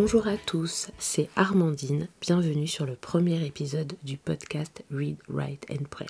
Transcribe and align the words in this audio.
Bonjour 0.00 0.28
à 0.28 0.36
tous, 0.36 0.92
c'est 0.96 1.28
Armandine. 1.34 2.06
Bienvenue 2.20 2.68
sur 2.68 2.86
le 2.86 2.94
premier 2.94 3.44
épisode 3.44 3.94
du 4.04 4.16
podcast 4.16 4.84
Read, 4.92 5.16
Write 5.28 5.66
and 5.72 5.86
Pray. 5.90 6.06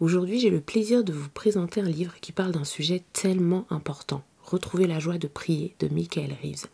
Aujourd'hui, 0.00 0.40
j'ai 0.40 0.48
le 0.48 0.62
plaisir 0.62 1.04
de 1.04 1.12
vous 1.12 1.28
présenter 1.28 1.82
un 1.82 1.90
livre 1.90 2.14
qui 2.22 2.32
parle 2.32 2.52
d'un 2.52 2.64
sujet 2.64 3.02
tellement 3.12 3.66
important, 3.68 4.24
Retrouver 4.42 4.86
la 4.86 4.98
joie 4.98 5.18
de 5.18 5.28
prier 5.28 5.74
de 5.78 5.88
Michael 5.88 6.34
Reeves. 6.42 6.68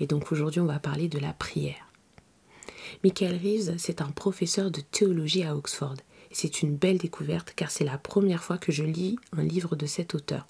Et 0.00 0.06
donc 0.06 0.32
aujourd'hui, 0.32 0.60
on 0.62 0.66
va 0.66 0.78
parler 0.78 1.08
de 1.08 1.18
la 1.18 1.34
prière. 1.34 1.86
Michael 3.04 3.36
Reeves, 3.36 3.74
c'est 3.76 4.00
un 4.00 4.12
professeur 4.12 4.70
de 4.70 4.80
théologie 4.80 5.44
à 5.44 5.54
Oxford. 5.54 5.96
C'est 6.30 6.62
une 6.62 6.74
belle 6.74 6.96
découverte 6.96 7.52
car 7.54 7.70
c'est 7.70 7.84
la 7.84 7.98
première 7.98 8.42
fois 8.42 8.56
que 8.56 8.72
je 8.72 8.84
lis 8.84 9.18
un 9.36 9.42
livre 9.42 9.76
de 9.76 9.84
cet 9.84 10.14
auteur. 10.14 10.46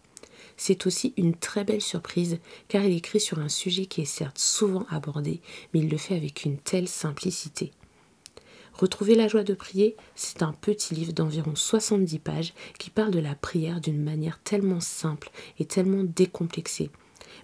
C'est 0.57 0.87
aussi 0.87 1.15
une 1.17 1.35
très 1.35 1.65
belle 1.65 1.81
surprise 1.81 2.39
car 2.69 2.85
il 2.85 2.97
écrit 2.97 3.21
sur 3.21 3.39
un 3.39 3.49
sujet 3.49 3.87
qui 3.87 4.01
est 4.03 4.07
certes 4.07 4.39
souvent 4.39 4.87
abordé, 4.91 5.41
mais 5.73 5.81
il 5.81 5.89
le 5.89 5.97
fait 5.97 6.17
avec 6.17 6.45
une 6.45 6.59
telle 6.59 6.89
simplicité. 6.89 7.73
Retrouver 8.75 9.15
la 9.15 9.29
joie 9.29 9.45
de 9.45 9.55
prier, 9.55 9.97
c'est 10.15 10.43
un 10.43 10.53
petit 10.53 10.95
livre 10.95 11.13
d'environ 11.13 11.55
70 11.55 12.19
pages 12.19 12.55
qui 12.79 12.91
parle 12.91 13.11
de 13.11 13.19
la 13.19 13.35
prière 13.35 13.81
d'une 13.81 14.03
manière 14.03 14.41
tellement 14.43 14.81
simple 14.81 15.31
et 15.59 15.67
tellement 15.67 16.05
décomplexée. 16.05 16.91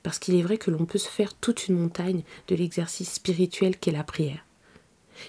Parce 0.02 0.18
qu'il 0.18 0.34
est 0.36 0.42
vrai 0.42 0.58
que 0.58 0.70
l'on 0.70 0.86
peut 0.86 0.98
se 0.98 1.08
faire 1.08 1.34
toute 1.34 1.68
une 1.68 1.78
montagne 1.78 2.22
de 2.48 2.54
l'exercice 2.54 3.12
spirituel 3.12 3.76
qu'est 3.76 3.92
la 3.92 4.04
prière. 4.04 4.47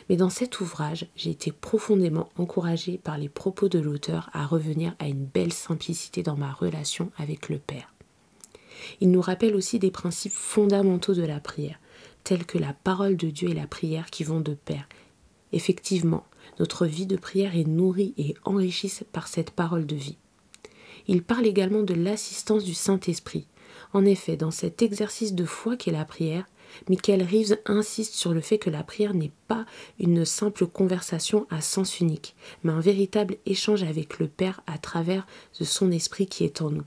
Mais 0.09 0.15
dans 0.15 0.29
cet 0.29 0.59
ouvrage, 0.59 1.07
j'ai 1.15 1.31
été 1.31 1.51
profondément 1.51 2.29
encouragée 2.37 2.97
par 2.97 3.17
les 3.17 3.29
propos 3.29 3.69
de 3.69 3.79
l'auteur 3.79 4.29
à 4.33 4.45
revenir 4.45 4.95
à 4.99 5.07
une 5.07 5.25
belle 5.25 5.53
simplicité 5.53 6.23
dans 6.23 6.35
ma 6.35 6.51
relation 6.51 7.11
avec 7.17 7.49
le 7.49 7.59
Père. 7.59 7.93
Il 9.01 9.11
nous 9.11 9.21
rappelle 9.21 9.55
aussi 9.55 9.79
des 9.79 9.91
principes 9.91 10.33
fondamentaux 10.33 11.13
de 11.13 11.23
la 11.23 11.39
prière, 11.39 11.79
tels 12.23 12.45
que 12.45 12.57
la 12.57 12.73
parole 12.73 13.17
de 13.17 13.29
Dieu 13.29 13.49
et 13.49 13.53
la 13.53 13.67
prière 13.67 14.09
qui 14.09 14.23
vont 14.23 14.41
de 14.41 14.53
pair. 14.53 14.87
Effectivement, 15.51 16.25
notre 16.59 16.85
vie 16.85 17.05
de 17.05 17.17
prière 17.17 17.55
est 17.55 17.67
nourrie 17.67 18.13
et 18.17 18.35
enrichie 18.43 18.91
par 19.11 19.27
cette 19.27 19.51
parole 19.51 19.85
de 19.85 19.95
vie. 19.95 20.17
Il 21.07 21.23
parle 21.23 21.47
également 21.47 21.81
de 21.81 21.93
l'assistance 21.93 22.63
du 22.63 22.73
Saint-Esprit. 22.73 23.47
En 23.93 24.05
effet, 24.05 24.37
dans 24.37 24.51
cet 24.51 24.81
exercice 24.81 25.33
de 25.33 25.45
foi 25.45 25.75
qu'est 25.75 25.91
la 25.91 26.05
prière, 26.05 26.45
Michael 26.89 27.23
Reeves 27.23 27.57
insiste 27.65 28.13
sur 28.13 28.33
le 28.33 28.41
fait 28.41 28.57
que 28.57 28.69
la 28.69 28.83
prière 28.83 29.13
n'est 29.13 29.31
pas 29.47 29.65
une 29.99 30.25
simple 30.25 30.65
conversation 30.67 31.47
à 31.49 31.61
sens 31.61 31.99
unique, 31.99 32.35
mais 32.63 32.71
un 32.71 32.79
véritable 32.79 33.37
échange 33.45 33.83
avec 33.83 34.19
le 34.19 34.27
Père 34.27 34.61
à 34.67 34.77
travers 34.77 35.25
de 35.59 35.65
son 35.65 35.91
esprit 35.91 36.27
qui 36.27 36.43
est 36.43 36.61
en 36.61 36.69
nous. 36.69 36.85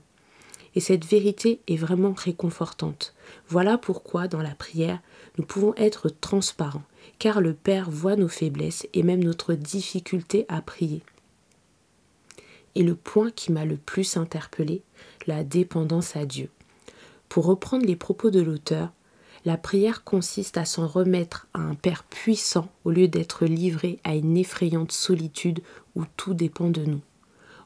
Et 0.75 0.79
cette 0.79 1.05
vérité 1.05 1.59
est 1.67 1.77
vraiment 1.77 2.13
réconfortante. 2.13 3.13
Voilà 3.47 3.77
pourquoi 3.77 4.27
dans 4.27 4.41
la 4.41 4.55
prière, 4.55 4.99
nous 5.37 5.45
pouvons 5.45 5.75
être 5.75 6.09
transparents, 6.09 6.83
car 7.19 7.41
le 7.41 7.53
Père 7.53 7.89
voit 7.89 8.15
nos 8.15 8.27
faiblesses 8.27 8.87
et 8.93 9.03
même 9.03 9.23
notre 9.23 9.53
difficulté 9.53 10.45
à 10.49 10.61
prier. 10.61 11.01
Et 12.75 12.83
le 12.83 12.95
point 12.95 13.29
qui 13.29 13.51
m'a 13.51 13.65
le 13.65 13.77
plus 13.77 14.17
interpellé, 14.17 14.81
la 15.27 15.43
dépendance 15.43 16.15
à 16.15 16.25
Dieu. 16.25 16.49
Pour 17.29 17.45
reprendre 17.45 17.85
les 17.85 17.95
propos 17.95 18.31
de 18.31 18.41
l'auteur, 18.41 18.91
la 19.45 19.57
prière 19.57 20.03
consiste 20.03 20.57
à 20.57 20.65
s'en 20.65 20.87
remettre 20.87 21.47
à 21.53 21.59
un 21.59 21.75
Père 21.75 22.03
puissant 22.03 22.69
au 22.85 22.91
lieu 22.91 23.07
d'être 23.07 23.45
livré 23.45 23.99
à 24.03 24.15
une 24.15 24.37
effrayante 24.37 24.91
solitude 24.91 25.61
où 25.95 26.03
tout 26.17 26.33
dépend 26.33 26.69
de 26.69 26.85
nous. 26.85 27.01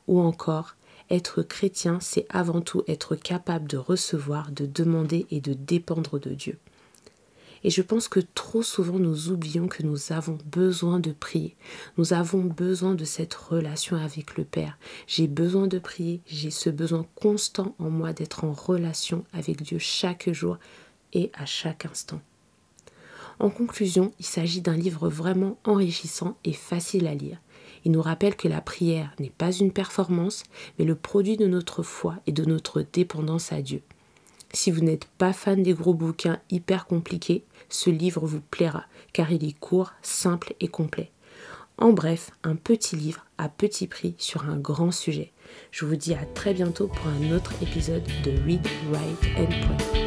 Ou 0.07 0.19
encore, 0.19 0.75
être 1.09 1.41
chrétien, 1.43 1.99
c'est 2.01 2.25
avant 2.29 2.61
tout 2.61 2.83
être 2.87 3.15
capable 3.15 3.67
de 3.67 3.77
recevoir, 3.77 4.51
de 4.51 4.65
demander 4.65 5.25
et 5.31 5.39
de 5.39 5.53
dépendre 5.53 6.19
de 6.19 6.31
Dieu. 6.31 6.57
Et 7.63 7.69
je 7.69 7.81
pense 7.81 8.07
que 8.07 8.19
trop 8.19 8.61
souvent 8.61 8.99
nous 8.99 9.29
oublions 9.29 9.67
que 9.67 9.83
nous 9.83 10.11
avons 10.11 10.37
besoin 10.45 10.99
de 10.99 11.11
prier. 11.11 11.55
Nous 11.97 12.13
avons 12.13 12.43
besoin 12.43 12.93
de 12.93 13.05
cette 13.05 13.33
relation 13.33 13.97
avec 13.97 14.37
le 14.37 14.43
Père. 14.43 14.77
J'ai 15.07 15.27
besoin 15.27 15.67
de 15.67 15.79
prier, 15.79 16.21
j'ai 16.27 16.51
ce 16.51 16.69
besoin 16.69 17.05
constant 17.15 17.75
en 17.79 17.89
moi 17.89 18.13
d'être 18.13 18.43
en 18.43 18.53
relation 18.53 19.25
avec 19.33 19.63
Dieu 19.63 19.79
chaque 19.79 20.31
jour, 20.31 20.57
et 21.13 21.31
à 21.33 21.45
chaque 21.45 21.85
instant. 21.85 22.21
En 23.39 23.49
conclusion, 23.49 24.13
il 24.19 24.25
s'agit 24.25 24.61
d'un 24.61 24.75
livre 24.75 25.09
vraiment 25.09 25.57
enrichissant 25.63 26.37
et 26.43 26.53
facile 26.53 27.07
à 27.07 27.13
lire. 27.13 27.37
Il 27.85 27.91
nous 27.91 28.01
rappelle 28.01 28.35
que 28.35 28.47
la 28.47 28.61
prière 28.61 29.13
n'est 29.19 29.29
pas 29.29 29.51
une 29.51 29.71
performance, 29.71 30.43
mais 30.77 30.85
le 30.85 30.95
produit 30.95 31.37
de 31.37 31.45
notre 31.45 31.83
foi 31.83 32.15
et 32.25 32.31
de 32.31 32.45
notre 32.45 32.81
dépendance 32.81 33.51
à 33.51 33.61
Dieu. 33.61 33.81
Si 34.53 34.71
vous 34.71 34.81
n'êtes 34.81 35.05
pas 35.17 35.33
fan 35.33 35.61
des 35.61 35.73
gros 35.73 35.93
bouquins 35.93 36.39
hyper 36.49 36.87
compliqués, 36.87 37.43
ce 37.69 37.89
livre 37.89 38.25
vous 38.25 38.41
plaira, 38.41 38.85
car 39.13 39.31
il 39.31 39.45
est 39.45 39.57
court, 39.59 39.91
simple 40.01 40.55
et 40.59 40.67
complet. 40.67 41.11
En 41.77 41.91
bref, 41.91 42.31
un 42.43 42.55
petit 42.55 42.95
livre 42.95 43.25
à 43.37 43.49
petit 43.49 43.87
prix 43.87 44.15
sur 44.17 44.49
un 44.49 44.57
grand 44.57 44.91
sujet. 44.91 45.31
Je 45.69 45.85
vous 45.85 45.95
dis 45.95 46.15
à 46.15 46.25
très 46.33 46.53
bientôt 46.53 46.87
pour 46.87 47.07
un 47.07 47.35
autre 47.35 47.53
épisode 47.61 48.03
de 48.23 48.31
Read, 48.45 48.67
Write 48.89 49.37
and 49.37 49.77
Pray. 49.91 50.06